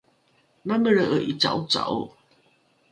[0.67, 1.99] mamelre’e ’ica’oca’o